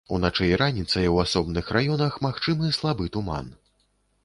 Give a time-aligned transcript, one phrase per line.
[0.15, 3.55] Уначы і раніцай у асобных раёнах магчымы слабы туман.